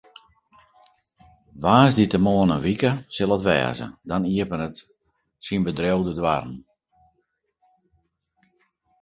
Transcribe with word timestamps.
Woansdeitemoarn 1.63 2.53
in 2.55 2.63
wike 2.65 2.91
sil 3.15 3.33
it 3.37 3.45
wêze, 3.47 3.87
dan 4.09 4.23
iepenet 4.33 4.75
syn 5.45 5.61
bedriuw 5.65 6.01
de 6.05 6.13
doarren. 6.17 6.59